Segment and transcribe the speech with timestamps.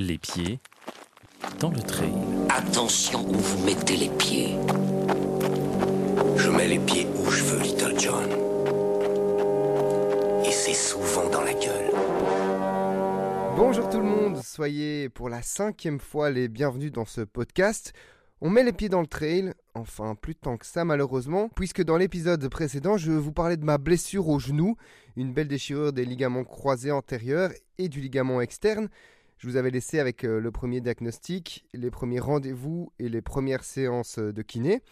[0.00, 0.60] Les pieds
[1.58, 2.14] dans le trail.
[2.50, 4.54] Attention où vous mettez les pieds.
[6.36, 8.30] Je mets les pieds où je veux, Little John.
[10.46, 11.90] Et c'est souvent dans la gueule.
[13.56, 17.92] Bonjour tout le monde, soyez pour la cinquième fois les bienvenus dans ce podcast.
[18.40, 21.96] On met les pieds dans le trail, enfin plus tant que ça malheureusement, puisque dans
[21.96, 24.76] l'épisode précédent je vous parlais de ma blessure au genou,
[25.16, 28.88] une belle déchirure des ligaments croisés antérieurs et du ligament externe.
[29.38, 33.62] Je vous avais laissé avec euh, le premier diagnostic, les premiers rendez-vous et les premières
[33.62, 34.82] séances de kiné.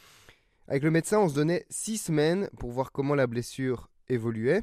[0.69, 4.63] Avec le médecin, on se donnait six semaines pour voir comment la blessure évoluait.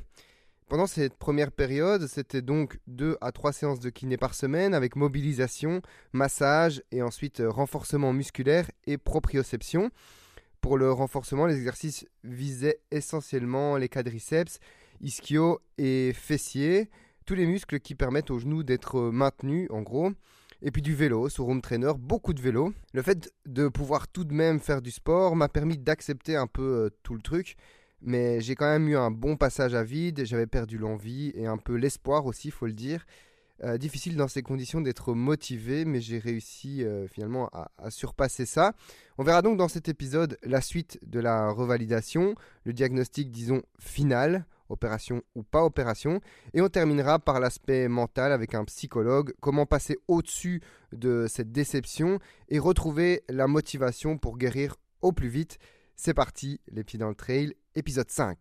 [0.70, 4.96] Pendant cette première période, c'était donc 2 à 3 séances de kiné par semaine avec
[4.96, 5.82] mobilisation,
[6.14, 9.92] massage et ensuite euh, renforcement musculaire et proprioception.
[10.62, 14.60] Pour le renforcement, les exercices visaient essentiellement les quadriceps,
[15.02, 16.90] ischio et fessiers,
[17.26, 20.12] tous les muscles qui permettent aux genoux d'être maintenus en gros.
[20.62, 22.74] Et puis du vélo sur home trainer, beaucoup de vélo.
[22.94, 26.62] Le fait de pouvoir tout de même faire du sport m'a permis d'accepter un peu
[26.62, 27.58] euh, tout le truc
[28.04, 31.58] mais j'ai quand même eu un bon passage à vide, j'avais perdu l'envie et un
[31.58, 33.06] peu l'espoir aussi, faut le dire.
[33.64, 38.74] Euh, difficile dans ces conditions d'être motivé, mais j'ai réussi euh, finalement à, surpasser ça.
[39.18, 44.46] On verra donc dans cet épisode la suite de la revalidation, le diagnostic, disons, final,
[44.70, 46.22] opération ou pas opération,
[46.54, 50.62] et on terminera par l'aspect mental avec un psychologue, comment passer au-dessus
[50.92, 55.58] de cette déception et retrouver la motivation pour guérir au plus vite.
[55.96, 58.38] C'est parti, les pieds dans le trail, épisode 5.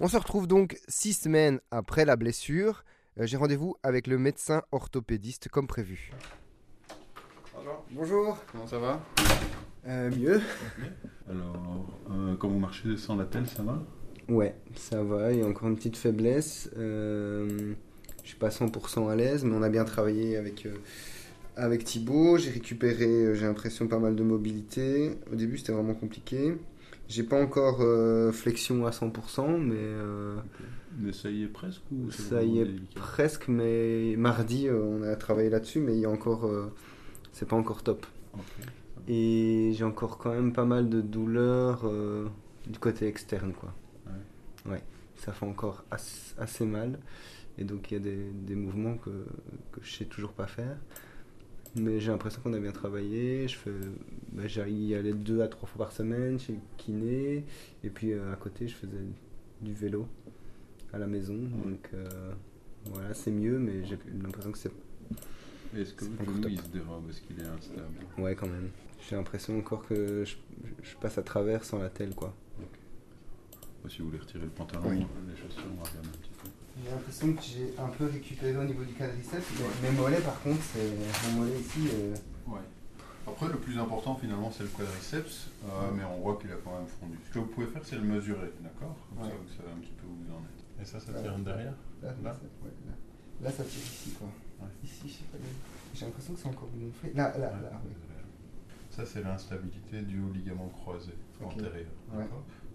[0.00, 2.84] On se retrouve donc six semaines après la blessure.
[3.20, 6.10] Euh, J'ai rendez-vous avec le médecin orthopédiste comme prévu.
[7.54, 7.84] Bonjour.
[7.92, 8.38] Bonjour.
[8.50, 9.00] Comment ça va?
[9.86, 10.40] Euh, mieux
[11.28, 13.82] Alors, euh, quand vous marchez sans la telle, ça va?
[14.28, 15.32] Ouais, ça va.
[15.32, 16.70] Il y a encore une petite faiblesse.
[16.78, 17.74] Euh,
[18.22, 20.74] je suis pas 100% à l'aise, mais on a bien travaillé avec, euh,
[21.56, 22.38] avec Thibaut.
[22.38, 25.18] J'ai récupéré, euh, j'ai l'impression, pas mal de mobilité.
[25.30, 26.54] Au début, c'était vraiment compliqué.
[27.08, 30.36] J'ai pas encore euh, flexion à 100%, mais euh,
[30.98, 32.88] Mais ça y est presque ou ça y est délicat?
[32.94, 33.48] presque.
[33.48, 36.50] Mais mardi, euh, on a travaillé là-dessus, mais il y a encore,
[37.32, 38.06] c'est pas encore top.
[39.08, 42.26] Et j'ai encore quand même pas mal de douleurs euh,
[42.66, 43.72] du côté externe, quoi.
[44.66, 44.82] Ouais.
[45.16, 46.98] ça fait encore as- assez mal.
[47.58, 49.10] Et donc il y a des, des mouvements que,
[49.72, 50.76] que je sais toujours pas faire.
[51.76, 53.46] Mais j'ai l'impression qu'on a bien travaillé.
[53.48, 53.70] Je fais,
[54.32, 57.44] bah, j'y allais deux à trois fois par semaine chez le kiné.
[57.82, 59.04] Et puis euh, à côté, je faisais
[59.60, 60.06] du vélo
[60.92, 61.34] à la maison.
[61.36, 62.32] Donc euh,
[62.86, 64.70] voilà, c'est mieux, mais j'ai l'impression que c'est
[65.76, 66.50] Est-ce que genou top.
[66.50, 67.94] il se dérobe Est-ce qu'il est instable?
[68.18, 68.70] Ouais, quand même.
[69.08, 70.36] J'ai l'impression encore que je,
[70.82, 72.34] je passe à travers sans la telle, quoi.
[73.88, 75.04] Si vous voulez retirer le pantalon, Oui.
[75.28, 76.48] les chaussures, on va regarder un petit peu.
[76.82, 79.44] J'ai l'impression que j'ai un peu récupéré au niveau du quadriceps.
[79.82, 81.88] Mes mollets, par contre, c'est mon mollet ici.
[81.92, 82.14] euh,
[82.48, 82.60] Ouais.
[83.26, 86.76] Après, le plus important finalement, c'est le quadriceps, euh, mais on voit qu'il a quand
[86.78, 87.18] même fondu.
[87.28, 88.96] Ce que vous pouvez faire, c'est le mesurer, d'accord?
[89.10, 89.30] Comme Ouais.
[89.30, 90.80] ça, vous savez un petit peu où vous en êtes.
[90.80, 91.74] Et ça, ça tire derrière?
[92.02, 92.32] Là, Là?
[92.32, 92.92] ça, ouais, là.
[93.42, 94.28] Là, ça tire ici, quoi.
[94.60, 94.72] Ouais.
[94.82, 95.38] Ici, je sais pas.
[95.94, 97.12] J'ai l'impression que c'est encore gonflé.
[97.14, 97.80] Là, là, Ouais, là.
[98.94, 101.10] Ça, c'est l'instabilité du ligament croisé
[101.44, 101.90] antérieur.
[102.12, 102.24] Ouais.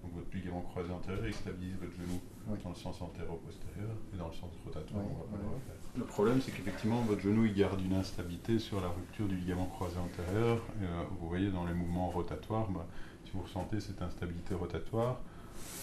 [0.03, 2.57] Donc votre ligament croisé antérieur, il stabilise votre genou Ouais.
[2.63, 5.01] dans le sens antéro-postérieur et dans le sens rotatoire.
[5.03, 5.75] Ouais, on va pas le refaire.
[5.97, 9.67] Le problème, c'est qu'effectivement, votre genou, il garde une instabilité sur la rupture du ligament
[9.67, 10.57] croisé antérieur.
[10.81, 12.85] Et, euh, vous voyez, dans les mouvements rotatoires, bah,
[13.25, 15.19] si vous ressentez cette instabilité rotatoire,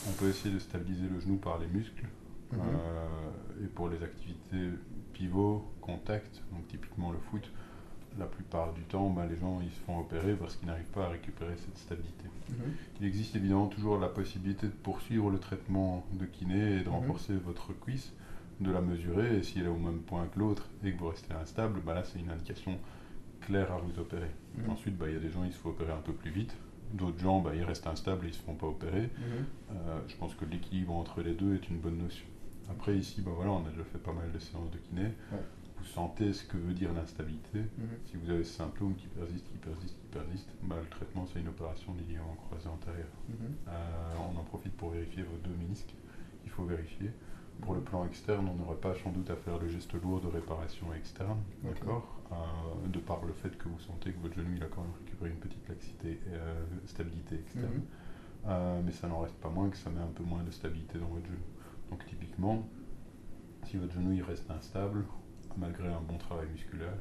[0.08, 2.06] on peut essayer de stabiliser le genou par les muscles.
[2.52, 2.60] Mhm.
[2.60, 4.70] Euh, et pour les activités
[5.12, 7.50] pivot, contact, donc typiquement le foot,
[8.18, 11.06] la plupart du temps, bah, les gens ils se font opérer parce qu'ils n'arrivent pas
[11.06, 12.24] à récupérer cette stabilité.
[12.50, 12.56] Mhm.
[13.00, 16.94] Il existe évidemment toujours la possibilité de poursuivre le traitement de kiné et de Mhm.
[16.94, 18.12] renforcer votre cuisse,
[18.60, 21.08] de la mesurer, et si elle est au même point que l'autre et que vous
[21.08, 22.78] restez instable, bah là c'est une indication
[23.40, 24.30] claire à vous opérer.
[24.56, 24.70] Mhm.
[24.70, 26.56] Ensuite, bah, il y a des gens, ils se font opérer un peu plus vite.
[26.92, 29.10] D'autres gens, ils restent instables et ils ne se font pas opérer.
[29.70, 32.24] Euh, je pense que l'équilibre entre les deux est une bonne notion.
[32.70, 35.02] Après, ici, voilà, on a déjà fait pas mal de séances de kiné.
[35.32, 35.38] Ouais.
[35.78, 37.58] Vous sentez ce que veut dire l'instabilité.
[37.60, 37.88] Mhm.
[38.06, 41.40] Si vous avez ce symptôme qui persiste, qui persiste, qui persiste, bah, le traitement, c'est
[41.40, 43.08] une opération du ligament croisé antérieur.
[43.28, 43.34] Mhm.
[43.68, 43.72] Euh,
[44.34, 45.94] on en profite pour vérifier vos deux ménisques.
[46.44, 47.10] Il faut vérifier.
[47.62, 50.26] Pour le plan externe, on n'aurait pas sans doute à faire le geste lourd de
[50.26, 52.20] réparation externe, d'accord?
[52.30, 54.92] Euh, De par le fait que vous sentez que votre genou il a quand même
[55.04, 57.72] récupéré une petite laxité, euh, stabilité externe.
[57.76, 57.82] Mhm.
[58.48, 60.98] Euh, mais ça n'en reste pas moins que ça met un peu moins de stabilité
[60.98, 61.38] dans votre genou.
[61.90, 62.68] Donc typiquement,
[63.64, 65.04] si votre genou il reste instable,
[65.56, 66.96] malgré un bon travail musculaire,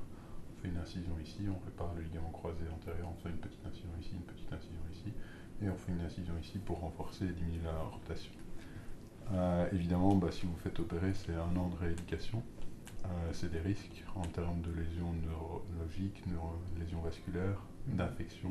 [0.52, 3.66] on fait une incision ici, on répare le ligament croisé antérieur, on fait une petite
[3.66, 5.14] incision ici, une petite incision ici,
[5.62, 8.32] et on fait une incision ici pour renforcer et diminuer la rotation.
[9.34, 12.44] Euh, évidemment, bah, si vous faites opérer, c'est un an de rééducation.
[13.06, 18.50] euh, c'est des risques en termes de lésions neurologiques, neuro- lésions vasculaires, d'infection,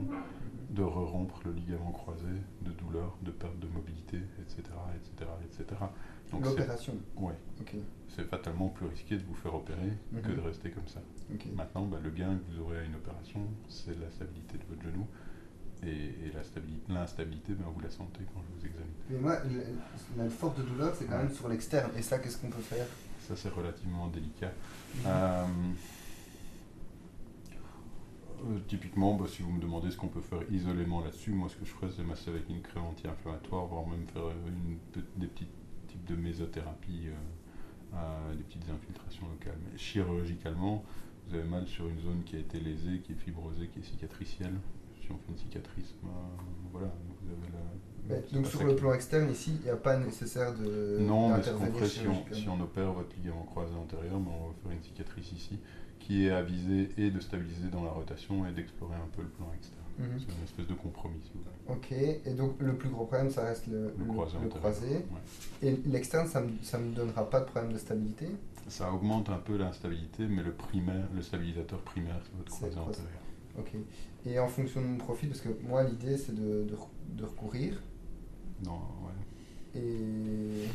[0.71, 2.29] de re-rompre le ligament croisé,
[2.63, 4.63] de douleur, de perte de mobilité, etc.
[4.97, 5.81] etc., etc.
[6.43, 6.95] L'opération.
[7.17, 7.75] Ok.
[8.09, 9.93] c'est fatalement plus risqué de vous faire opérer
[10.23, 10.37] que Mhm.
[10.37, 11.01] de rester comme ça.
[11.57, 14.83] Maintenant, bah, le gain que vous aurez à une opération, c'est la stabilité de votre
[14.83, 15.07] genou.
[15.83, 16.31] Et,
[16.89, 18.93] l'instabilité, ben, vous la sentez quand je vous examine.
[19.11, 19.39] Mais moi,
[20.17, 21.91] la forte douleur, c'est quand même sur l'externe.
[21.97, 22.87] Et ça, qu'est-ce qu'on peut faire?
[23.21, 24.53] Ça, c'est relativement délicat.
[24.97, 25.03] Mhm.
[25.07, 25.45] Euh,
[28.47, 31.57] euh, typiquement, bah, si vous me demandez ce qu'on peut faire isolément là-dessus, moi ce
[31.57, 34.79] que je ferais c'est masser avec une crème anti-inflammatoire, voire même faire une,
[35.17, 35.49] des petits
[36.07, 39.59] de mésothérapie, euh, euh, des petites infiltrations locales.
[39.71, 40.85] Mais chirurgicalement,
[41.29, 43.85] vous avez mal sur une zone qui a été lésée, qui est fibrosée, qui est
[43.85, 44.55] cicatricielle.
[45.01, 46.09] Si on fait une cicatrice, bah,
[46.73, 46.89] voilà,
[47.21, 47.61] vous avez la.
[48.09, 51.35] Mais c'est Donc sur le plan externe, ici, il n'y a pas nécessaire de non,
[51.35, 54.49] mais ce qu'on ferait si on, si on opère votre ligament croisé antérieur, ben, on
[54.49, 55.59] va faire une cicatrice ici
[56.05, 59.29] qui est à viser et de stabiliser dans la rotation et d'explorer un peu le
[59.29, 59.81] plan externe.
[59.99, 60.19] Mhm.
[60.19, 61.77] C'est une espèce de compromis, si vous voulez.
[61.79, 61.93] Ok,
[62.27, 64.89] et donc le plus gros problème, ça reste le, Le croisé le croisé.
[64.97, 65.69] Ouais.
[65.69, 68.27] Et l'externe, ça ne me, ça me donnera pas de problème de stabilité?
[68.69, 73.21] Ça augmente un peu l'instabilité, mais le primaire, le stabilisateur primaire, c'est votre croisé antérieur.
[73.59, 73.73] Ok.
[74.27, 76.77] Et en fonction de mon profil, parce que moi, l'idée, c'est de, de,
[77.17, 77.81] de recourir
[78.65, 79.81] Non, ouais.
[79.81, 80.69] et,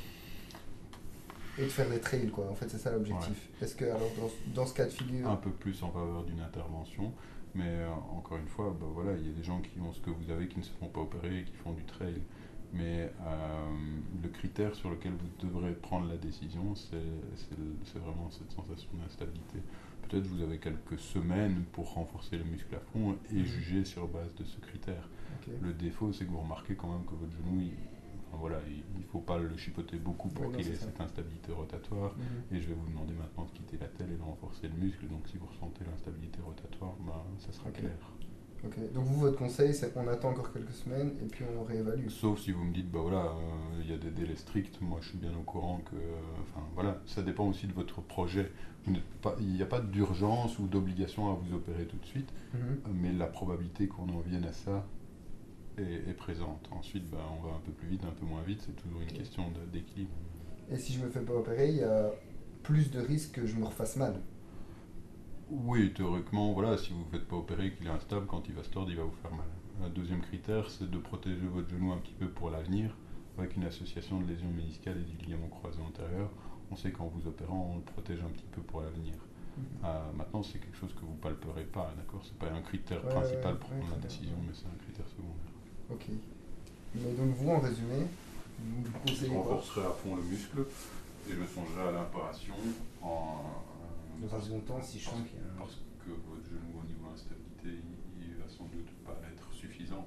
[1.59, 2.47] et de faire des trails, quoi.
[2.49, 3.49] En fait, c'est ça l'objectif.
[3.61, 5.29] Est-ce que, alors, dans, dans ce cas de figure...
[5.29, 7.11] Un peu plus en faveur d'une intervention,
[7.53, 9.99] mais euh, encore une fois, bah, voilà, il y a des gens qui ont ce
[9.99, 12.21] que vous avez qui ne se font pas opérer et qui font du trail.
[12.71, 13.67] Mais euh,
[14.21, 19.57] le critère sur lequel vous devrez prendre la décision, c'est vraiment cette sensation d'instabilité.
[20.07, 23.43] Peut-être vous avez quelques semaines pour renforcer les muscles à fond et Mhm.
[23.45, 25.09] juger sur base de ce critère.
[25.61, 27.71] Le défaut, c'est que vous remarquez quand même que votre genou, il,
[28.37, 30.85] voilà, il ne faut pas le chipoter beaucoup pour qu'il ait ça.
[30.85, 32.15] cette instabilité rotatoire.
[32.17, 32.57] Mhm.
[32.57, 35.07] Et je vais vous demander maintenant de quitter la telle et de renforcer le muscle.
[35.07, 37.91] Donc si vous ressentez l'instabilité rotatoire, ben, ça sera clair.
[38.65, 38.75] Ok.
[38.93, 42.09] Donc vous, votre conseil, c'est qu'on attend encore quelques semaines et puis on réévalue.
[42.09, 44.97] Sauf si vous me dites, bah voilà, euh, il y a des délais stricts, moi
[45.01, 45.95] je suis bien au courant que.
[45.95, 48.51] euh, Enfin voilà, ça dépend aussi de votre projet.
[48.87, 52.79] Il n'y a pas d'urgence ou d'obligation à vous opérer tout de suite, Mhm.
[52.95, 54.85] mais la probabilité qu'on en vienne à ça
[55.79, 56.67] est, est présente.
[56.71, 59.11] Ensuite, bah, on va un peu plus vite, un peu moins vite, c'est toujours une
[59.11, 60.11] question d'équilibre.
[60.71, 62.11] Et si je me fais pas opérer, il y a
[62.63, 64.21] plus de risques que je me refasse mal.
[65.49, 68.63] Oui, théoriquement, voilà, si vous ne faites pas opérer, qu'il est instable, quand il va
[68.63, 69.47] se tordre, il va vous faire mal.
[69.83, 72.95] Un deuxième critère, c'est de protéger votre genou un petit peu pour l'avenir,
[73.37, 76.29] avec une association de lésions méniscales et du ligament croisé antérieur.
[76.71, 79.15] On sait qu'en vous opérant, on le protège un petit peu pour l'avenir.
[79.83, 82.21] Euh, maintenant, c'est quelque chose que vous palperez pas, d'accord?
[82.23, 84.77] C'est pas un critère Ouais, principal ouais, pour ouais, prendre la décision, mais c'est un
[84.83, 85.53] critère secondaire.
[85.91, 86.05] Ok.
[86.95, 88.05] Mais donc vous, en résumé,
[88.59, 90.59] vous conseillez quoi renforcerai à fond le muscle
[91.29, 92.55] et je songerai à l'imparation
[93.01, 93.43] en.
[94.21, 96.75] Dans un second temps, si je sens qu'il y a un- Parce que votre genou
[96.75, 97.79] au niveau instabilité,
[98.19, 100.05] il, va sans doute pas être suffisant.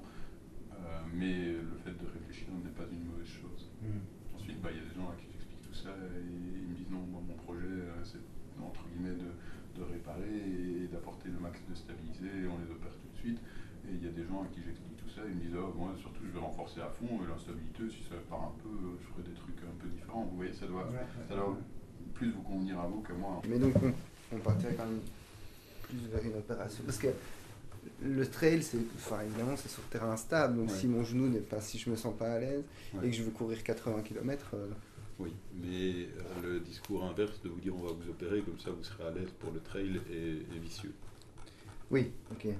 [0.71, 0.75] Euh,
[1.13, 3.71] mais le fait de réfléchir n'est pas une mauvaise chose.
[3.81, 4.01] Mhm.
[4.37, 6.75] Ensuite, bah, il y a des gens à qui j'explique tout ça et ils me
[6.77, 8.21] disent non, moi, mon projet euh, c'est
[8.61, 9.33] entre guillemets de,
[9.79, 13.39] de réparer et d'apporter le max de stabiliser et on les opère tout de suite.
[13.89, 15.91] Et il y a des gens à qui j'explique ça ils me disent oh, moi
[15.99, 19.07] surtout je vais renforcer à fond et l'instabilité, si ça part un peu, euh, je
[19.13, 20.23] ferai des trucs un peu différents.
[20.29, 21.25] Vous voyez, ça doit, Ouais, ouais.
[21.29, 21.57] ça doit
[22.13, 23.41] plus vous convenir à vous qu'à moi.
[23.47, 23.93] Mais donc on,
[24.35, 24.99] on partirait quand même
[25.83, 26.83] plus vers une opération.
[26.85, 27.07] Parce que
[28.01, 30.57] le trail, c'est, enfin évidemment, c'est sur terrain instable.
[30.57, 30.75] Donc Ouais.
[30.75, 33.07] si mon genou n'est pas, si je me sens pas à l'aise Ouais.
[33.07, 34.55] et que je veux courir 80 km,
[35.19, 38.71] Oui, mais euh, le discours inverse de vous dire on va vous opérer, comme ça
[38.71, 40.93] vous serez à l'aise pour le trail est, est vicieux.
[41.91, 42.45] Oui, ok.
[42.45, 42.53] Ouais.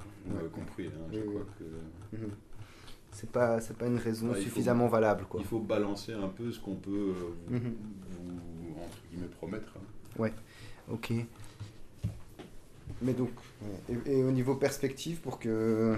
[0.54, 2.18] compris, hein, je Oui, crois que.
[2.18, 2.32] Mhm.
[3.12, 5.40] C'est pas, c'est pas une raison Ah, faut- suffisamment valable, quoi.
[5.40, 7.14] Il faut balancer un peu ce qu'on peut euh,
[7.48, 7.76] vous, Mhm.
[8.10, 9.74] vous, entre guillemets, promettre.
[9.78, 10.30] hein.
[10.92, 11.14] Ok.
[13.02, 13.30] Mais donc,
[13.62, 13.98] ouais.
[14.08, 15.96] et, et au niveau perspective, pour que,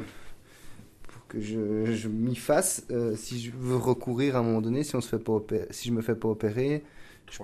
[1.04, 4.84] pour que je, je m'y fasse, euh, si je veux recourir à un moment donné,
[4.84, 6.84] si, on se fait pas opé- si je me fais pas opérer,
[7.30, 7.38] Je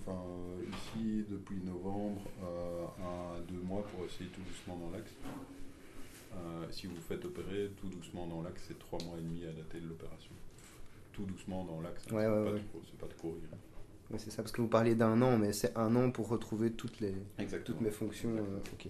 [0.00, 5.10] enfin, euh, ici, depuis novembre, euh, un, deux mois pour essayer tout doucement dans l'axe.
[6.34, 9.52] Euh, si vous faites opérer tout doucement dans l'axe, c'est trois mois et demi à
[9.52, 10.30] dater de l'opération.
[11.12, 12.50] Tout doucement dans l'axe, hein, Ouais, c'est ouais, pas,
[13.06, 13.08] ouais.
[13.14, 13.42] de courir.
[14.16, 17.00] C'est ça, parce que vous parliez d'un an, mais c'est un an pour retrouver toutes,
[17.00, 17.76] les, Exactement.
[17.78, 18.30] toutes mes fonctions.
[18.36, 18.86] euh.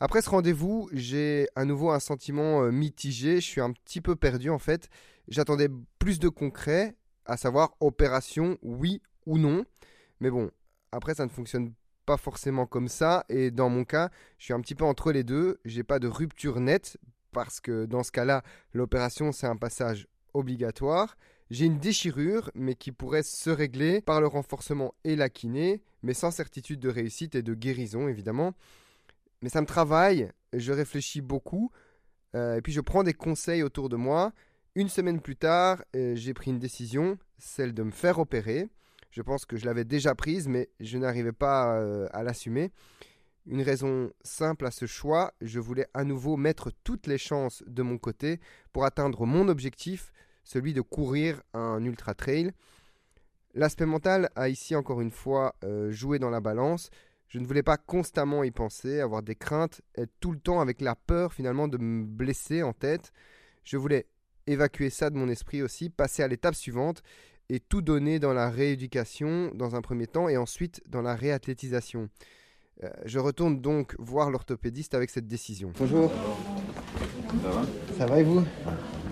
[0.00, 3.36] Après ce rendez-vous, j'ai à nouveau un sentiment euh, mitigé.
[3.36, 4.88] Je suis un petit peu perdu en fait.
[5.28, 9.64] J'attendais plus de concret, à savoir opération, oui ou non.
[10.22, 10.52] Mais bon,
[10.92, 11.72] après ça ne fonctionne
[12.06, 13.24] pas forcément comme ça.
[13.28, 15.58] Et dans mon cas, je suis un petit peu entre les deux.
[15.64, 16.96] J'ai pas de rupture nette
[17.32, 21.16] parce que dans ce cas-là, l'opération c'est un passage obligatoire.
[21.50, 26.14] J'ai une déchirure, mais qui pourrait se régler par le renforcement et la kiné, mais
[26.14, 28.54] sans certitude de réussite et de guérison, évidemment.
[29.42, 31.72] Mais ça me travaille, je réfléchis beaucoup,
[32.36, 34.32] euh, et puis je prends des conseils autour de moi.
[34.76, 38.68] Une semaine plus tard, euh, j'ai pris une décision, celle de me faire opérer.
[39.12, 42.72] Je pense que je l'avais déjà prise, mais je n'arrivais pas euh, à l'assumer.
[43.46, 47.82] Une raison simple à ce choix, je voulais à nouveau mettre toutes les chances de
[47.82, 48.40] mon côté
[48.72, 50.12] pour atteindre mon objectif,
[50.44, 52.52] celui de courir un ultra trail.
[53.52, 56.88] L'aspect mental a ici encore une fois euh, joué dans la balance.
[57.28, 60.80] Je ne voulais pas constamment y penser, avoir des craintes, être tout le temps avec
[60.80, 63.12] la peur finalement de me blesser en tête.
[63.62, 64.06] Je voulais
[64.46, 67.02] évacuer ça de mon esprit aussi, passer à l'étape suivante
[67.52, 72.08] et tout donner dans la rééducation dans un premier temps et ensuite dans la réathlétisation.
[72.82, 75.70] Euh, je retourne donc voir l'orthopédiste avec cette décision.
[75.78, 76.10] Bonjour.
[77.42, 77.62] Ça va?
[77.98, 78.42] Ça va et vous?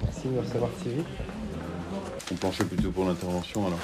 [0.02, 1.06] Merci de me recevoir si vite.
[2.32, 3.80] On penchait plutôt pour l'intervention alors.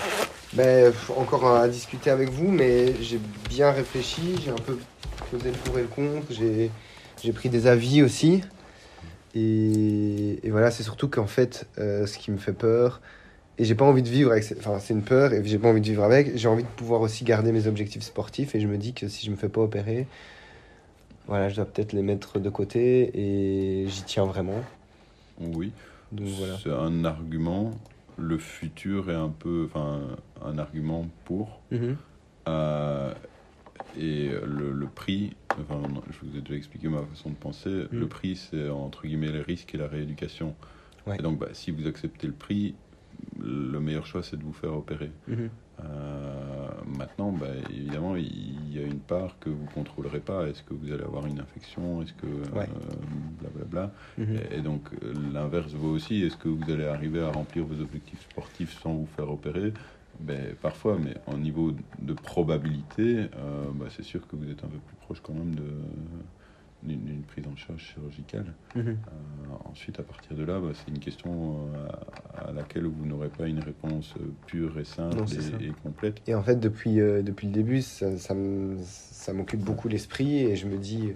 [0.54, 3.20] Ben, encore à discuter avec vous, mais j'ai
[3.50, 4.78] bien réfléchi, j'ai un peu
[5.30, 6.70] posé le pour et le contre, j'ai,
[7.22, 8.42] j'ai pris des avis aussi.
[9.34, 13.02] Et, et voilà, c'est surtout qu'en fait, euh, ce qui me fait peur,
[13.58, 14.44] et j'ai pas envie de vivre avec.
[14.58, 16.36] Enfin, c'est une peur et j'ai pas envie de vivre avec.
[16.36, 19.24] J'ai envie de pouvoir aussi garder mes objectifs sportifs et je me dis que si
[19.24, 20.06] je me fais pas opérer,
[21.26, 24.62] voilà, je dois peut-être les mettre de côté et j'y tiens vraiment.
[25.40, 25.72] Oui.
[26.12, 26.56] Donc voilà.
[26.62, 27.72] C'est un argument.
[28.18, 30.00] Le futur est un peu, enfin,
[30.44, 31.60] un argument pour.
[31.70, 31.96] Mhm.
[32.48, 33.12] Euh,
[33.98, 37.70] et le, le prix, enfin, je vous ai déjà expliqué ma façon de penser.
[37.70, 38.00] Mhm.
[38.00, 40.54] Le prix, c'est entre guillemets les risques et la rééducation.
[41.06, 41.16] Ouais.
[41.18, 42.74] Et donc, bah, si vous acceptez le prix,
[43.38, 45.10] le meilleur choix, c'est de vous faire opérer.
[45.28, 45.50] Mhm.
[45.84, 50.48] Euh, maintenant, bah, évidemment, il y a une part que vous contrôlerez pas.
[50.48, 52.02] Est-ce que vous allez avoir une infection?
[52.02, 52.68] Est-ce que Ouais.
[52.68, 52.94] euh,
[53.40, 54.36] blablabla Mhm.
[54.52, 56.22] et, et donc euh, l'inverse vaut aussi.
[56.22, 59.74] Est-ce que vous allez arriver à remplir vos objectifs sportifs sans vous faire opérer?
[60.18, 64.68] Ben, Parfois, mais en niveau de probabilité, euh, bah, c'est sûr que vous êtes un
[64.68, 65.64] peu plus proche quand même de
[66.86, 68.54] d'une d'une prise en charge chirurgicale.
[68.74, 68.88] Mhm.
[68.88, 71.88] Euh, ensuite, à partir de là, bah, c'est une question euh,
[72.34, 75.24] à, à laquelle vous n'aurez pas une réponse euh, pure et simple Non,
[75.60, 76.22] et, et complète.
[76.26, 80.38] Et en fait, depuis, euh, depuis le début, ça, ça me- ça m'occupe beaucoup l'esprit
[80.38, 81.12] et je me dis,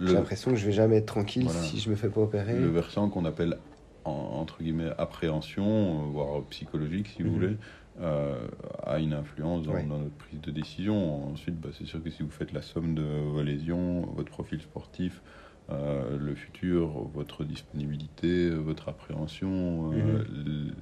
[0.00, 1.60] j'ai l'impression que je vais jamais être tranquille Voilà.
[1.60, 2.58] si je me fais pas opérer.
[2.58, 3.58] le versant qu'on appelle
[4.04, 7.34] en- entre guillemets appréhension, voire psychologique si vous Mhm.
[7.34, 7.56] voulez,
[8.00, 8.46] euh,
[8.84, 11.30] a une influence dans, notre prise de décision.
[11.32, 14.60] Ensuite, bah, c'est sûr que si vous faites la somme de vos lésions, votre profil
[14.60, 15.22] sportif,
[15.70, 20.74] euh, le futur, votre disponibilité, votre appréhension, euh, l-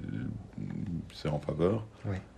[1.13, 1.85] c'est en faveur.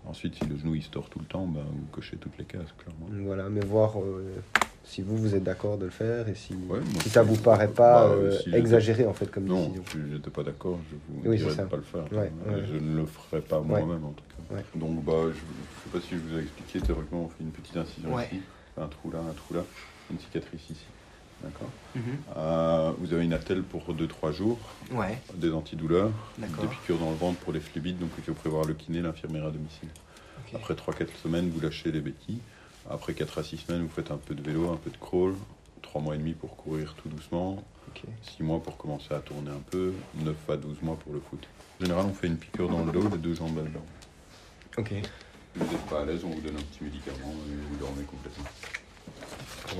[0.05, 2.45] Ensuite, si le genou il se tord tout le temps, bah, vous cochez toutes les
[2.45, 3.07] cases, clairement.
[3.25, 3.97] Voilà, mais voir
[4.89, 7.27] si vous, vous êtes d'accord de le faire et si, Ouais, moi, si ça je-
[7.27, 9.83] vous paraît pas Bah, euh, si exagéré en fait comme Non, décision.
[9.93, 12.11] je n'étais pas d'accord, je vous Oui, dirais de ne pas le faire.
[12.11, 12.63] Ouais, ouais.
[12.67, 14.55] Je ne le ferai pas moi-même en tout cas.
[14.55, 14.63] Ouais.
[14.75, 15.33] Donc bah, je ne
[15.83, 18.25] sais pas si je vous ai expliqué, théoriquement on fait une petite incision Ouais.
[18.25, 18.41] ici,
[18.77, 19.63] un trou là, un trou là,
[20.11, 20.85] une cicatrice ici.
[21.43, 22.01] D'accord Mhm.
[22.35, 24.57] Euh, Vous avez une attelle pour 2-3 jours,
[24.91, 26.63] Ouais, des antidouleurs, D'accord.
[26.63, 29.45] des piqûres dans le ventre pour les phlébites, donc il faut prévoir le kiné, l'infirmière
[29.45, 29.89] à domicile.
[30.55, 32.39] Après 3-4 semaines, vous lâchez les béquilles.
[32.89, 35.33] Après 4 à 6 semaines, vous faites un peu de vélo, un peu de crawl.
[35.81, 37.63] 3 mois et demi pour courir tout doucement.
[37.87, 38.03] Ok.
[38.37, 39.93] 6 mois pour commencer à tourner un peu.
[40.23, 41.47] 9 à 12 mois pour le foot.
[41.81, 43.85] En général, on fait une piqûre dans le dos, les deux jambes là-dedans.
[44.77, 47.77] Ok, Si vous n'êtes pas à l'aise, on vous donne un petit médicament et vous
[47.77, 48.45] dormez complètement.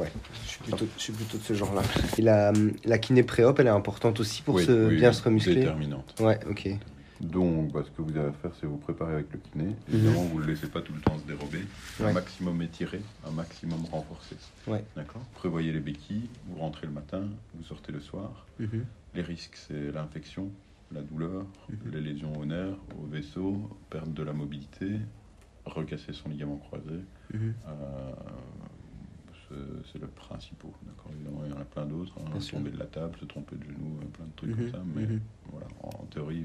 [0.02, 0.12] ouais,
[0.44, 1.82] je suis plutôt, je suis plutôt de ce genre-là.
[2.18, 2.52] Et la,
[2.86, 5.56] la kiné pré-op, elle est importante aussi pour Oui, se, oui, bien oui, se remuscler
[5.56, 6.16] Déterminante.
[6.20, 6.70] Ouais, ok.
[7.22, 9.76] Donc, bah, ce que vous avez à faire, c'est vous préparer avec le kiné.
[9.92, 11.62] Évidemment, vous ne le laissez pas tout le temps se dérober.
[12.00, 14.36] Un maximum étiré, un maximum renforcé.
[14.68, 14.84] Ouais.
[14.96, 18.46] D'accord Prévoyez les béquilles, vous rentrez le matin, vous sortez le soir.
[18.60, 18.86] Mhm.
[19.16, 20.50] Les risques, c'est l'infection,
[20.94, 21.92] la douleur, Mhm.
[21.92, 25.00] les lésions au nerf, au vaisseau, perte de la mobilité,
[25.66, 27.00] recasser son ligament croisé.
[27.34, 27.54] Mhm.
[27.68, 28.12] Euh,
[29.92, 30.70] c'est- le principal.
[30.86, 32.14] D'accord Évidemment, il y en a plein d'autres.
[32.20, 34.72] hein, tomber de la table, se tromper de genou, euh, plein de trucs Mhm, comme
[34.72, 34.84] ça.
[34.96, 35.20] Mais mhm.
[35.52, 36.44] Voilà, en théorie.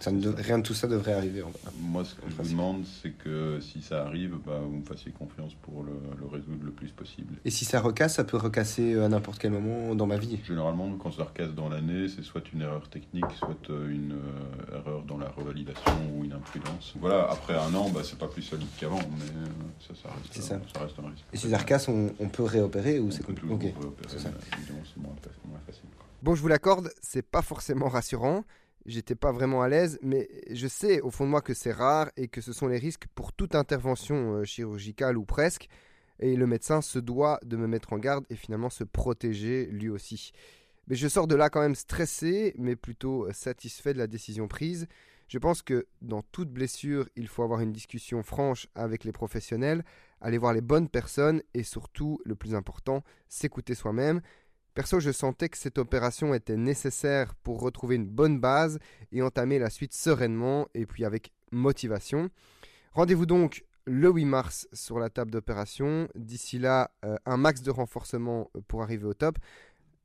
[0.00, 1.42] Ça ne rien de tout ça devrait arriver.
[1.42, 4.84] en- Moi, ce que je vous demande, c'est que si ça arrive, bah, vous me
[4.84, 7.36] fassiez confiance pour le, le résoudre le plus possible.
[7.46, 10.38] Et si ça recasse, ça peut recasser euh, à n'importe quel moment dans ma vie.
[10.46, 14.76] Généralement, quand ça recasse dans l'année, c'est soit une erreur technique, soit euh, une euh,
[14.76, 16.92] erreur dans la revalidation ou une imprudence.
[17.00, 19.46] Voilà, après un an, bah, c'est pas plus solide qu'avant, mais euh,
[19.80, 20.60] ça, ça reste, C'est ça.
[20.74, 21.24] ça reste un risque.
[21.32, 23.62] Et si ça recasse, on, on peut réopérer ou c'est compliqué toujours Ok.
[23.80, 25.88] réopérer, c'est moins, fa- moins facile.
[25.96, 26.04] quoi.
[26.22, 28.44] Bon, je vous l'accorde, c'est pas forcément rassurant.
[28.84, 32.10] J'étais pas vraiment à l'aise, mais je sais au fond de moi que c'est rare
[32.18, 35.68] et que ce sont les risques pour toute intervention euh, chirurgicale ou presque.
[36.18, 39.88] Et le médecin se doit de me mettre en garde et finalement se protéger lui
[39.88, 40.32] aussi.
[40.88, 44.88] Mais je sors de là quand même stressé, mais plutôt satisfait de la décision prise.
[45.28, 49.84] Je pense que dans toute blessure, il faut avoir une discussion franche avec les professionnels,
[50.20, 54.20] aller voir les bonnes personnes et surtout, le plus important, s'écouter soi-même.
[54.74, 58.78] Perso, je sentais que cette opération était nécessaire pour retrouver une bonne base
[59.10, 62.30] et entamer la suite sereinement et puis avec motivation.
[62.92, 66.08] Rendez-vous donc le 8 mars sur la table d'opération.
[66.14, 69.38] D'ici là, euh, un max de renforcement pour arriver au top.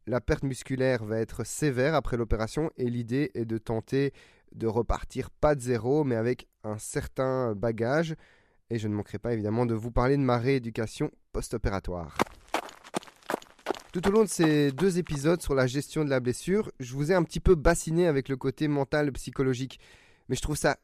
[0.08, 4.14] La perte musculaire va être sévère après l'opération et l'idée est de tenter
[4.52, 8.16] de repartir pas de zéro, mais avec un certain bagage.
[8.70, 12.18] Et je ne manquerai pas évidemment de vous parler de ma rééducation post-opératoire.
[13.96, 17.14] Tout au long de ces deux épisodes sur la gestion de la blessure, je vous
[17.14, 19.80] ai un petit peu bassiné avec le côté mental psychologique.
[20.28, 20.76] Mais je trouve ça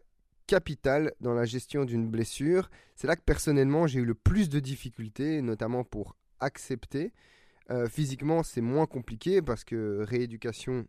[0.47, 2.69] capital dans la gestion d'une blessure.
[2.95, 7.11] C'est là que personnellement j'ai eu le plus de difficultés, notamment pour accepter.
[7.69, 10.85] Euh, physiquement, c'est moins compliqué parce que rééducation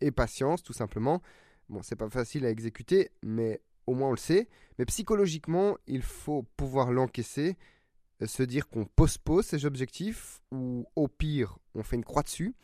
[0.00, 1.22] et patience, tout simplement.
[1.68, 4.46] Bon, c'est pas facile à exécuter, mais au moins on le sait.
[4.78, 7.56] Mais psychologiquement, il faut pouvoir l'encaisser,
[8.26, 12.54] se dire qu'on postpose ses objectifs, ou au pire, on fait une croix dessus.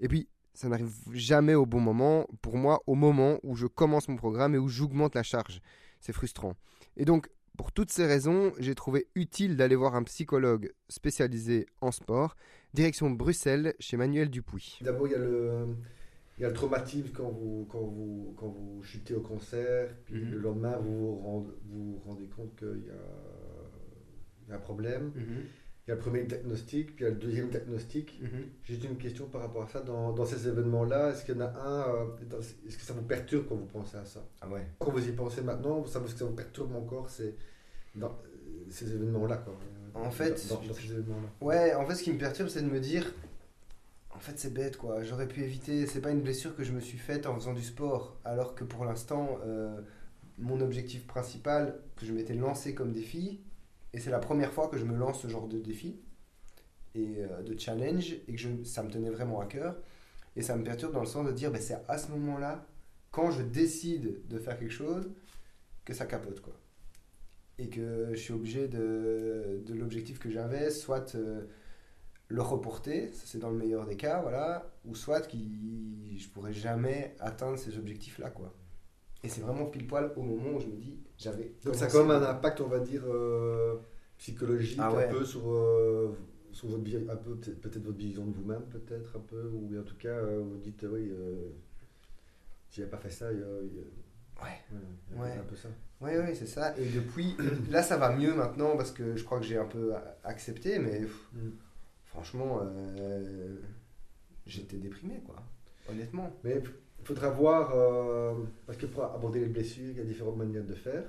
[0.00, 4.08] Et puis, ça n'arrive jamais au bon moment, pour moi, au moment où je commence
[4.08, 5.60] mon programme et où j'augmente la charge.
[6.00, 6.54] C'est frustrant.
[6.96, 11.90] Et donc, pour toutes ces raisons, j'ai trouvé utile d'aller voir un psychologue spécialisé en
[11.90, 12.36] sport,
[12.74, 14.78] direction Bruxelles, chez Manuel Dupuis.
[14.80, 15.66] D'abord, il y a le
[16.38, 20.22] il y a le traumatisme quand vous, quand vous, quand vous chutez au concert, puis
[20.22, 20.30] Mhm.
[20.30, 22.94] le lendemain, vous vous rendez, vous vous rendez compte qu'il y a,
[24.48, 25.12] il y a un problème.
[25.14, 25.44] Mhm.
[25.86, 28.20] Il y a le premier diagnostic, puis il y a le deuxième diagnostic.
[28.62, 29.80] J'ai juste une question par rapport à ça.
[29.80, 32.04] Dans, dans ces événements-là, est-ce qu'il y en a un, euh,
[32.66, 34.20] est-ce que ça vous perturbe quand vous pensez à ça?
[34.42, 34.66] Ah ouais.
[34.80, 37.36] Quand vous y pensez maintenant, ça, ce que ça vous perturbe encore, c'est
[37.94, 39.38] dans euh, ces événements-là.
[39.38, 39.54] quoi.
[39.94, 41.28] En fait, dans, dans ces événements-là.
[41.40, 43.10] Ouais, en fait, ce qui me perturbe, c'est de me dire,
[44.10, 45.02] en fait, c'est bête, quoi.
[45.04, 45.86] J'aurais pu éviter.
[45.86, 48.62] C'est pas une blessure que je me suis faite en faisant du sport, alors que
[48.64, 49.80] pour l'instant, euh,
[50.36, 53.40] mon objectif principal que je m'étais lancé comme défi,
[53.92, 56.00] et c'est la première fois que je me lance ce genre de défi
[56.94, 59.76] et euh, de challenge, et que ça me tenait vraiment à cœur.
[60.36, 62.66] Et ça me perturbe dans le sens de dire, ben, c'est à ce moment-là,
[63.10, 65.10] quand je décide de faire quelque chose,
[65.84, 66.54] que ça capote, quoi
[67.58, 71.44] et que je suis obligé de, de l'objectif que j'avais, soit euh,
[72.28, 77.16] le reporter, c'est dans le meilleur des cas, voilà, ou soit qui je pourrais jamais
[77.18, 78.54] atteindre ces objectifs-là, quoi.
[79.24, 81.52] Et c'est vraiment pile poil au moment où je me dis, j'avais.
[81.64, 83.76] Donc ça a quand même un impact, on va dire, euh,
[84.16, 85.06] psychologique, Ah ouais.
[85.06, 86.16] un peu sur, euh,
[86.52, 89.96] sur votre, un peu, peut-être votre vision de vous-même, peut-être un peu, ou en tout
[89.96, 91.50] cas, euh, vous dites, euh, oui, euh,
[92.70, 94.60] si j'avais pas fait ça, il y a, il y a- Ouais.
[95.16, 95.32] a Ouais.
[95.36, 95.68] un peu ça.
[96.00, 96.78] Oui, oui, c'est ça.
[96.78, 97.34] Et depuis,
[97.70, 101.00] là, ça va mieux maintenant parce que je crois que j'ai un peu accepté, mais
[101.00, 101.50] pff, Mm.
[102.06, 103.56] franchement, euh,
[104.46, 105.36] j'étais déprimé, quoi.
[105.90, 106.30] Honnêtement.
[106.44, 106.62] Mais
[107.00, 108.34] il faudra voir, euh,
[108.66, 111.04] parce que pour aborder les blessures, il y a différentes manières de faire.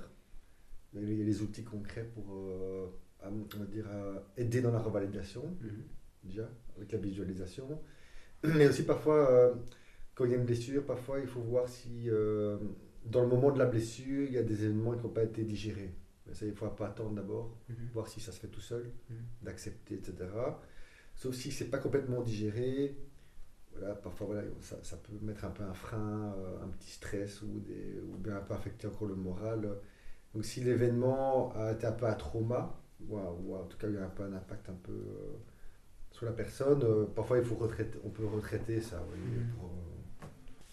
[0.92, 2.86] Mais il y a les outils concrets pour, euh,
[3.22, 5.44] à- on va dire, à aider dans la revalidation.
[6.22, 7.66] déjà, avec la visualisation.
[8.44, 9.54] Mais aussi parfois, euh,
[10.14, 12.58] quand il y a une blessure, parfois il faut voir si euh,
[13.06, 15.44] dans le moment de la blessure, il y a des événements qui n'ont pas été
[15.44, 15.94] digérés.
[16.26, 17.56] Mais ça, il ne faut pas attendre d'abord,
[17.94, 19.16] voir si ça se fait tout seul, Mhm.
[19.42, 20.60] d'accepter, etc.
[21.14, 22.96] Sauf si c'est pas complètement digéré,
[23.78, 27.42] voilà, parfois voilà, ça, ça peut mettre un peu un frein, euh, un petit stress
[27.42, 29.68] ou, des, ou bien un peu affecter encore le moral.
[30.34, 32.76] Donc si l'événement a été un peu un trauma,
[33.08, 34.92] ou, un- ou en tout cas il y a un peu un impact un peu
[34.92, 35.36] euh,
[36.10, 39.50] sur la personne, euh, parfois il faut retraiter, on peut retraiter ça, vous voyez, Mhm.
[39.56, 40.26] pour, euh,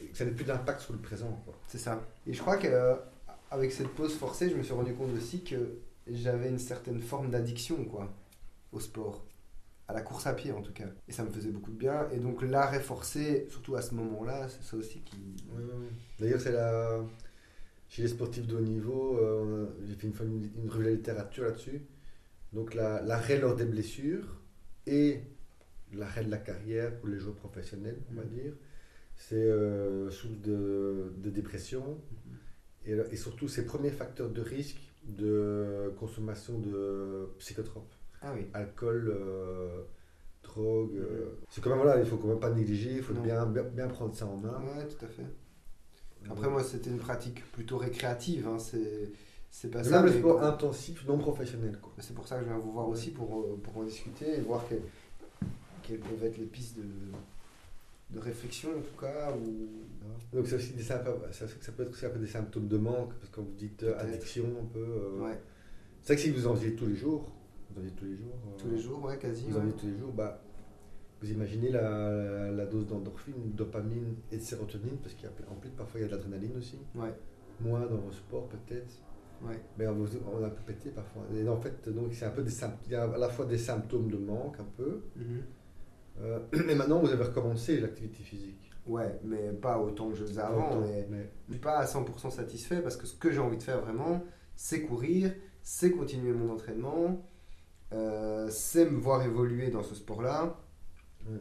[0.04, 1.44] et que ça n'ait plus d'impact sur le présent.
[1.68, 2.02] C'est ça.
[2.28, 6.50] Et je crois qu'avec cette pause forcée, je me suis rendu compte aussi que j'avais
[6.50, 8.10] une certaine forme d'addiction quoi,
[8.72, 9.24] au sport.
[9.88, 10.88] À la course à pied en tout cas.
[11.08, 12.10] Et ça me faisait beaucoup de bien.
[12.12, 15.18] Et donc l'arrêt forcé, surtout à ce moment-là, c'est ça aussi qui...
[16.20, 17.00] D'ailleurs, c'est la...
[17.90, 20.96] chez les sportifs de haut niveau, euh, j'ai fait une une, une revue de la
[20.96, 21.82] littérature là-dessus.
[22.54, 24.42] Donc la- l'arrêt lors des blessures
[24.88, 25.22] et
[25.94, 28.30] l'arrêt de la carrière pour les joueurs professionnels, on va Mhm.
[28.30, 28.54] dire,
[29.16, 32.00] c'est euh, source de, de dépression
[32.86, 38.48] et, et surtout ces premiers facteurs de risque de consommation de psychotropes, Ah oui.
[38.54, 39.82] alcool, euh,
[40.44, 40.96] drogue.
[40.96, 41.26] euh.
[41.26, 41.32] Mhm.
[41.50, 43.88] C'est quand même voilà, il faut quand même pas négliger, il faut bien, bien, bien
[43.88, 44.60] prendre ça en main.
[44.62, 45.26] Ouais, tout à fait.
[46.30, 48.48] Après moi c'était une pratique plutôt récréative.
[48.48, 48.58] Hein.
[48.60, 49.12] C'est,
[49.50, 49.98] c'est pas Mais ça.
[49.98, 51.78] même le mais- sport intensif, non professionnel.
[52.00, 54.42] C'est pour ça que je viens vous voir aussi pour, euh, pour en discuter et
[54.42, 54.76] voir que-
[55.84, 56.84] quelles peuvent être les pistes de,
[58.16, 59.32] de réflexion en tout cas.
[59.38, 59.68] Ou...
[60.36, 62.78] Donc c'est aussi des symptômes, ça, ça peut être aussi un peu des symptômes de
[62.78, 64.80] manque, parce que quand vous dites addiction, un peu.
[64.80, 65.40] euh, Ouais,
[66.02, 67.32] C'est vrai que si vous en faisiez tous les jours,
[67.78, 68.34] vous en faisiez tous les jours.
[68.48, 69.46] euh, tous les jours, ouais, quasi.
[69.50, 70.42] Vous faisiez tous les jours, bah,
[71.22, 76.04] vous imaginez la, la dose d'endorphine, dopamine et de sérotonine, parce qu'en plus parfois il
[76.04, 76.78] y a de l'adrénaline aussi.
[76.96, 77.14] Ouais.
[77.60, 78.94] moins dans vos sports peut-être.
[79.44, 79.60] Ouais.
[79.78, 79.94] Mais on,
[80.44, 81.24] a un peu pété parfois.
[81.36, 83.46] Et en fait, donc c'est un peu des symp- il y a à la fois
[83.46, 85.02] des symptômes de manque un peu.
[86.20, 88.72] Euh, mais maintenant, vous avez recommencé l'activité physique.
[88.88, 90.70] Ouais, mais pas autant que je faisais avant.
[90.70, 93.64] Autant, mais mais- suis pas à 100% satisfait parce que ce que j'ai envie de
[93.64, 94.24] faire vraiment,
[94.56, 97.24] c'est courir, c'est continuer mon entraînement,
[97.94, 100.60] euh, c'est me voir évoluer dans ce sport-là.
[101.28, 101.38] Ouais.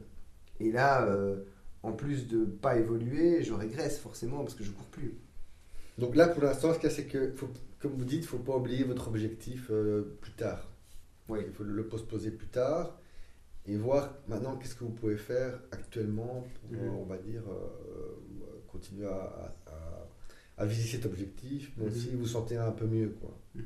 [0.61, 1.43] Et là, euh,
[1.83, 5.15] en plus de pas évoluer, je régresse forcément parce que je cours plus.
[5.99, 7.49] Donc là, pour l'instant, ce qu'il y a, c'est que, faut-
[7.81, 10.69] comme vous dites, il ne faut pas oublier votre objectif euh, plus tard.
[11.31, 12.99] Il faut le postposer plus tard
[13.67, 16.79] et voir maintenant qu'est-ce que vous pouvez faire actuellement pour, Mhm.
[16.87, 20.09] euh, on va dire, euh, continuer à, à- à-
[20.59, 21.91] à viser cet objectif, mais Mhm.
[21.91, 23.11] aussi vous sentir un peu mieux.
[23.21, 23.37] Quoi.
[23.57, 23.63] Mais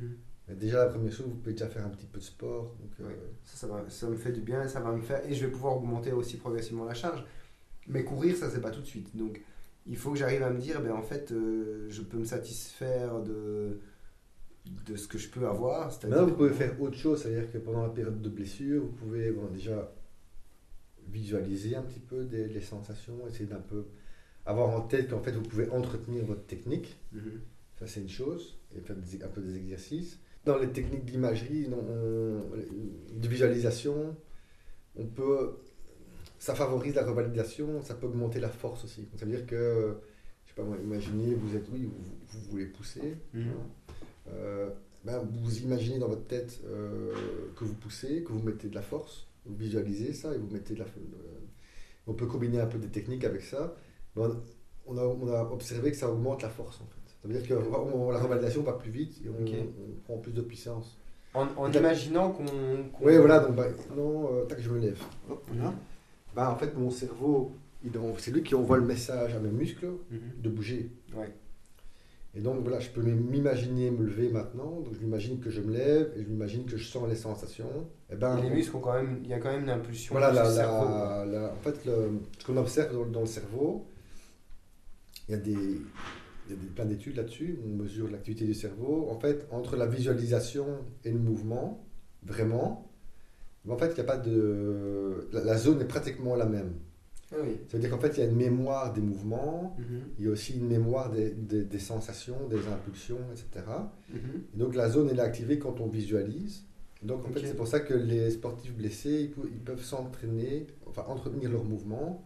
[0.54, 2.74] déjà, la première chose, vous pouvez déjà faire un petit peu de sport.
[2.80, 3.12] Donc, euh.
[3.44, 5.50] Ça, ça, va- ça me fait du bien, ça va me faire et je vais
[5.52, 7.24] pouvoir augmenter aussi progressivement la charge.
[7.86, 9.16] Mais courir, ça c'est pas tout de suite.
[9.16, 9.40] Donc
[9.86, 13.22] il faut que j'arrive à me dire, ben en fait, euh, je peux me satisfaire
[13.22, 13.80] de
[14.86, 15.86] de ce que je peux avoir.
[16.04, 19.32] Maintenant, vous pouvez faire autre chose, c'est-à-dire que pendant la période de blessure, vous pouvez
[19.32, 19.90] bon, déjà
[21.08, 23.86] visualiser un petit peu des, les sensations, essayer d'un peu
[24.46, 27.40] avoir en tête qu'en fait vous pouvez entretenir votre technique, Mhm.
[27.78, 30.18] ça c'est une chose, et faire des- un peu des exercices.
[30.44, 34.16] Dans les techniques d'imagerie, de visualisation,
[34.96, 35.56] on peut,
[36.38, 39.06] ça favorise la revalidation, ça peut augmenter la force aussi.
[39.16, 39.96] Ça veut dire que,
[40.44, 42.04] je sais pas moi, imaginez, vous êtes, oui, vous,
[42.40, 43.52] vous voulez pousser, Mhm.
[44.32, 44.70] euh,
[45.04, 47.12] ben, vous imaginez dans votre tête euh,
[47.56, 50.74] que vous poussez, que vous mettez de la force, vous visualisez ça et vous mettez
[50.74, 51.38] de la euh,
[52.06, 53.74] On peut combiner un peu des techniques avec ça.
[54.16, 54.30] On,
[54.86, 56.99] on a, on a observé que ça augmente la force en fait.
[57.22, 59.44] Ça veut dire que on- la revalidation va plus vite et on,
[60.04, 60.98] prend plus de puissance.
[61.34, 62.44] En, en imaginant qu'on.
[62.44, 64.98] qu'on- Oui, voilà, donc bah, non, euh, tac, je me lève.
[65.30, 65.72] Hop, là.
[66.34, 67.52] Bah, en fait, mon cerveau,
[68.18, 70.20] c'est lui qui envoie le message à mes muscles Mhm.
[70.42, 70.90] de bouger.
[71.14, 71.32] Ouais.
[72.34, 74.80] Et donc voilà, je peux m'imaginer me lever maintenant.
[74.80, 77.88] Donc je m'imagine que je me lève et je m'imagine que je sens les sensations.
[78.10, 79.20] Et ben, Et les muscles ont quand même.
[79.24, 80.14] Il y a quand même une impulsion.
[80.14, 83.84] voilà, la, la- la- en fait, le- ce qu'on observe dans, dans le cerveau,
[85.28, 85.56] il y a, des,
[86.50, 87.58] il y a plein d'études là-dessus.
[87.64, 89.08] On mesure l'activité du cerveau.
[89.10, 90.66] En fait, entre la visualisation
[91.04, 91.84] et le mouvement,
[92.24, 92.90] vraiment,
[93.68, 95.28] en fait, il y a pas de.
[95.32, 96.72] La, la zone est pratiquement la même.
[97.32, 97.52] Ah oui.
[97.68, 100.00] Ça veut dire qu'en fait, il y a une mémoire des mouvements, Mhm.
[100.18, 103.64] il y a aussi une mémoire des, des- des sensations, des impulsions, etc.
[104.12, 104.18] Mhm.
[104.54, 106.64] Et donc la zone elle est activée quand on visualise.
[107.04, 111.04] Donc en fait c'est pour ça que les sportifs blessés ils, ils peuvent s'entraîner, enfin
[111.06, 112.24] entretenir leur mouvement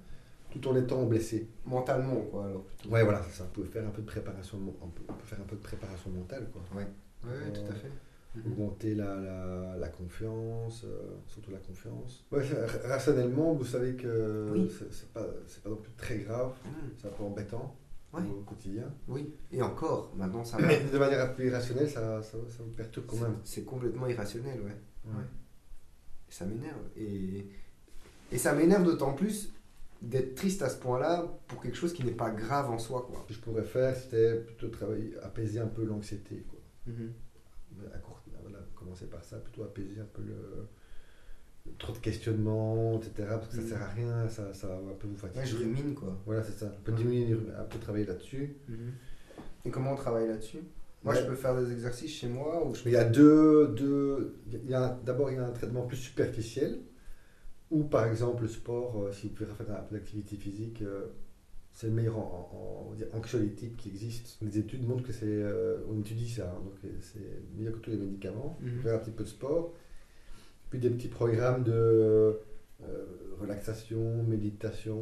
[0.61, 1.49] tout en étant blessés.
[1.67, 2.88] Mentalement, quoi, alors plutôt.
[2.90, 3.45] Ouais voilà ça.
[3.45, 5.62] On peut faire un peu de préparation, on peut, on peut faire un peu de
[5.62, 6.62] préparation mentale quoi.
[6.77, 6.87] Ouais,
[7.25, 7.90] ouais, tout à fait.
[8.37, 8.53] Mhm.
[8.53, 12.25] Augmenter la, la, la confiance, euh, surtout la confiance.
[12.33, 14.73] Ouais, ra- rationnellement vous savez que Oui.
[14.90, 16.73] c'est pas c'est pas non plus très grave, Mhm.
[16.99, 17.77] c'est un peu embêtant
[18.12, 18.23] Ouais.
[18.23, 18.93] au quotidien.
[19.09, 20.67] Oui, et encore, maintenant ça va.
[20.69, 23.37] Mais de manière peu irrationnelle ça, ça, ça vous perturbe quand même.
[23.45, 24.77] C'est complètement irrationnel, ouais.
[25.12, 25.25] Ouais.
[26.29, 26.79] Et ça m'énerve.
[26.97, 27.49] Et,
[28.33, 29.53] et ça m'énerve d'autant plus
[30.09, 33.21] d'être triste à ce point-là pour quelque chose qui n'est pas grave en soi, quoi.
[33.23, 36.45] Ce que je pourrais faire, c'était plutôt travailler, apaiser un peu l'anxiété.
[36.49, 36.61] quoi.
[37.95, 40.69] À court- voilà, commencer par ça, plutôt apaiser un peu le,
[41.67, 43.12] le trop de questionnements, etc.
[43.31, 43.69] Parce que ça Mhm.
[43.69, 45.40] sert à rien, ça, ça va un peu vous fatiguer.
[45.40, 46.17] Ouais, je rumine, quoi.
[46.27, 46.67] Voilà, c'est ça.
[46.67, 48.55] Un peu diminuer, un peu travailler là-dessus.
[49.64, 50.59] Et comment on travaille là-dessus?
[51.03, 51.21] Moi, Ouais.
[51.21, 53.69] je peux faire des exercices chez moi ou je Mais il y a deux.
[53.69, 56.79] deux il y a, D'abord, il y a un traitement plus superficiel,
[57.74, 61.06] ou par exemple le sport, euh, si vous pouvez faire un peu d'activité physique, euh,
[61.72, 64.38] c'est le meilleur en, anxiolytique qui existe.
[64.42, 65.26] Les études montrent que c'est.
[65.26, 68.56] euh, on étudie ça, hein, donc c'est mieux que tous les médicaments.
[68.60, 68.80] Mhm.
[68.82, 69.74] Faire un petit peu de sport,
[70.70, 72.38] puis des petits programmes de
[73.40, 75.00] relaxation, méditation,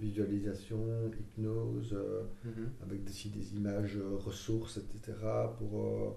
[0.00, 1.94] visualisation, hypnose.
[2.44, 2.70] Mhm.
[2.82, 5.18] avec aussi des images ressources, etc.
[5.58, 6.16] Pour,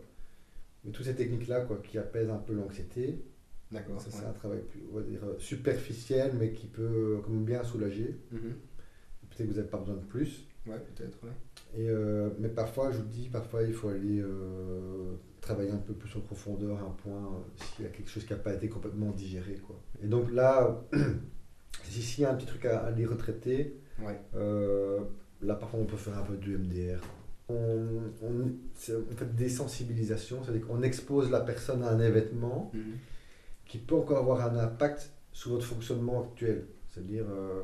[0.85, 3.19] mais toutes ces techniques-là quoi, qui apaisent un peu l'anxiété.
[3.75, 3.95] D'accord.
[3.97, 4.03] Ouais.
[4.09, 7.45] c'est un travail plus, on va dire, euh, superficiel, mais qui peut euh, quand même
[7.45, 8.17] bien soulager.
[8.31, 8.39] Mhm.
[9.29, 10.45] Peut-être que vous n'avez pas besoin de plus.
[10.67, 11.29] Ouais, peut-être, ouais.
[11.77, 15.93] Et, euh, mais parfois, je vous dis, parfois il faut aller euh, travailler un peu
[15.93, 18.67] plus en profondeur, un point, euh, s'il y a quelque chose qui n'a pas été
[18.69, 19.55] complètement digéré.
[19.67, 19.79] Quoi.
[20.01, 20.81] Et donc là,
[21.83, 24.19] si- s'il y a un petit truc à, à les retraiter, Ouais.
[24.35, 24.99] euh,
[25.41, 26.99] là, parfois, on peut faire un peu du MDR.
[27.47, 32.71] On, on, c'est- on fait des sensibilisations, c'est-à-dire qu'on expose la personne à un événement
[32.73, 32.81] Mhm.
[33.65, 36.67] Qui peut encore avoir un impact sur votre fonctionnement actuel.
[36.89, 37.63] C'est-à-dire, euh,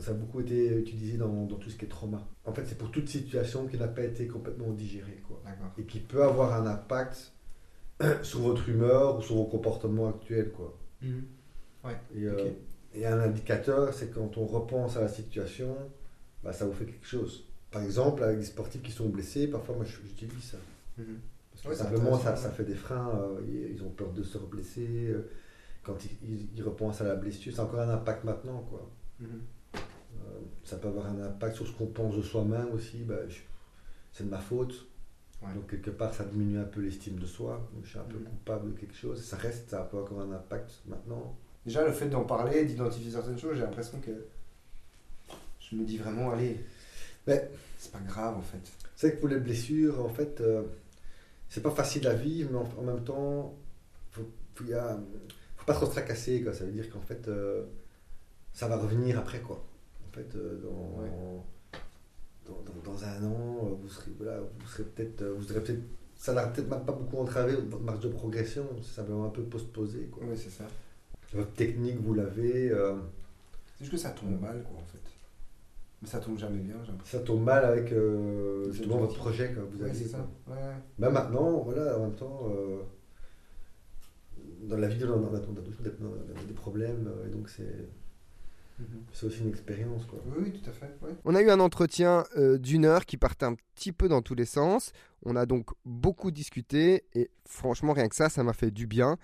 [0.00, 2.26] ça a beaucoup été utilisé dans, dans tout ce qui est trauma.
[2.44, 5.22] En fait, c'est pour toute situation qui n'a pas été complètement digérée.
[5.26, 5.42] Quoi.
[5.78, 7.32] Et qui peut avoir un impact
[8.22, 10.52] sur votre humeur ou sur vos comportements actuels.
[10.52, 10.76] Quoi.
[11.02, 11.24] Mhm.
[12.14, 12.50] Et, euh,
[12.94, 15.76] et un indicateur, c'est quand on repense à la situation,
[16.42, 17.44] bah, ça vous fait quelque chose.
[17.70, 20.58] par exemple, avec des sportifs qui sont blessés, parfois moi j'utilise ça.
[20.98, 21.18] Mhm.
[21.72, 25.08] Simplement, ça, ça fait des freins, euh, ils ont peur de se reblesser.
[25.10, 25.30] euh,
[25.84, 28.64] Quand ils, ils- ils repensent à la blessure, c'est encore un impact maintenant.
[28.70, 28.88] Quoi.
[29.20, 29.28] Mhm.
[29.74, 29.78] Euh,
[30.64, 32.98] ça peut avoir un impact sur ce qu'on pense de soi-même aussi.
[33.04, 33.16] bah,
[34.12, 34.86] c'est de ma faute.
[35.42, 35.52] Ouais.
[35.54, 37.68] Donc, quelque part, ça diminue un peu l'estime de soi.
[37.74, 38.24] Donc, je suis un peu Mhm.
[38.26, 39.20] coupable de quelque chose.
[39.24, 41.36] Ça reste, ça peut avoir un impact maintenant.
[41.66, 44.10] Déjà, le fait d'en parler, d'identifier certaines choses, j'ai l'impression que
[45.60, 46.58] je me dis vraiment, allez,
[47.26, 48.58] Mais c'est pas grave en fait.
[48.96, 50.62] c'est vrai que pour les blessures, en fait, euh,
[51.52, 53.54] c'est pas facile à vivre, mais en, en même temps,
[54.10, 54.22] faut,
[54.54, 54.98] faut, y a-
[55.56, 56.42] faut pas trop se tracasser.
[56.42, 56.54] Quoi.
[56.54, 57.64] Ça veut dire qu'en fait, euh,
[58.54, 59.40] ça va revenir après.
[59.40, 59.62] Quoi.
[60.08, 61.10] En fait, euh, dans, Ouais.
[62.46, 65.82] dans, dans- dans un an, euh, vous serez, voilà, vous serez peut-être, vous aurez peut-être,
[66.16, 68.66] ça n'aura peut-être même pas beaucoup entravé votre marge de progression.
[68.82, 70.06] C'est simplement un peu postposé.
[70.10, 70.22] Quoi.
[70.26, 70.64] Oui, c'est ça.
[71.34, 72.70] Votre technique, vous l'avez.
[72.70, 72.96] euh,
[73.76, 74.98] C'est juste que ça tombe mal, quoi, en fait.
[76.02, 77.18] Mais ça tombe jamais bien, j'ai l'impression.
[77.18, 79.94] ça tombe mal avec euh, justement votre projet que vous Ouais, avez.
[79.98, 80.28] c'est ça.
[80.48, 80.56] Ouais.
[80.98, 82.82] Bah maintenant, voilà, en même temps, euh,
[84.64, 87.88] dans la vie, on a, toujours des, problèmes, euh, et donc c'est
[88.78, 89.04] Mhm.
[89.12, 90.06] c'est aussi une expérience.
[90.06, 90.18] Quoi.
[90.26, 90.96] Oui, oui, tout à fait.
[91.02, 91.14] Ouais.
[91.24, 94.34] On a eu un entretien euh, d'une heure qui partait un petit peu dans tous
[94.34, 94.92] les sens.
[95.24, 99.18] On a donc beaucoup discuté et franchement, rien que ça, ça m'a fait du bien.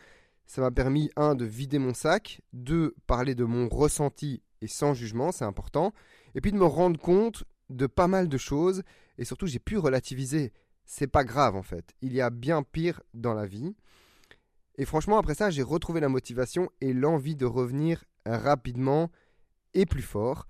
[0.46, 4.94] Ça m'a permis, un, de vider mon sac, deux, parler de mon ressenti et sans
[4.94, 5.92] jugement, c'est important,
[6.38, 8.84] et puis de me rendre compte de pas mal de choses
[9.18, 10.52] et surtout, j'ai pu relativiser.
[10.84, 11.96] C'est pas grave en fait.
[12.00, 13.74] Il y a bien pire dans la vie.
[14.76, 19.10] Et franchement, après ça, j'ai retrouvé la motivation et l'envie de revenir rapidement
[19.74, 20.46] et plus fort.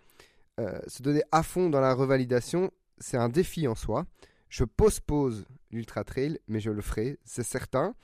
[0.60, 4.04] Euh, se donner à fond dans la revalidation, c'est un défi en soi.
[4.50, 7.94] Je postpose l'ultra trail, mais je le ferai, c'est certain.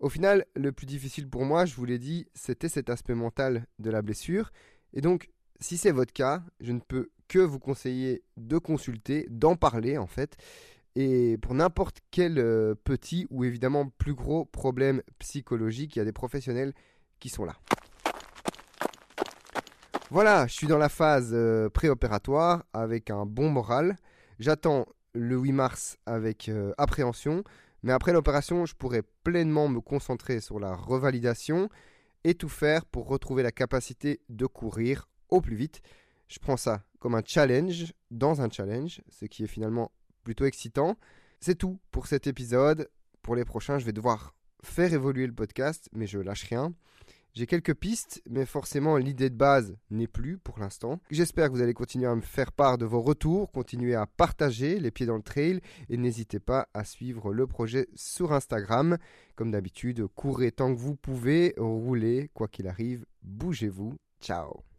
[0.00, 3.68] Au final, le plus difficile pour moi, je vous l'ai dit, c'était cet aspect mental
[3.78, 4.50] de la blessure.
[4.92, 5.30] Et donc,
[5.62, 10.06] si c'est votre cas, je ne peux que vous conseiller de consulter, d'en parler en
[10.06, 10.36] fait.
[10.94, 16.04] Et pour n'importe quel euh, petit ou évidemment plus gros problème psychologique, il y a
[16.04, 16.74] des professionnels
[17.18, 17.54] qui sont là.
[20.10, 23.96] Voilà, je suis dans la phase euh, préopératoire avec un bon moral.
[24.38, 27.44] J'attends le 8 mars avec euh, appréhension,
[27.82, 31.70] mais après l'opération, je pourrai pleinement me concentrer sur la revalidation
[32.24, 35.82] et tout faire pour retrouver la capacité de courir au plus vite.
[36.28, 39.90] Je prends ça comme un challenge dans un challenge, ce qui est finalement
[40.22, 40.96] plutôt excitant.
[41.40, 42.88] C'est tout pour cet épisode.
[43.22, 46.72] Pour les prochains, je vais devoir faire évoluer le podcast, mais je lâche rien.
[47.34, 51.00] J'ai quelques pistes, mais forcément l'idée de base n'est plus pour l'instant.
[51.10, 54.78] J'espère que vous allez continuer à me faire part de vos retours, continuer à partager
[54.78, 58.98] les pieds dans le trail et n'hésitez pas à suivre le projet sur Instagram.
[59.34, 63.94] Comme d'habitude, courez tant que vous pouvez, roulez, quoi qu'il arrive, bougez-vous.
[64.20, 64.71] Ciao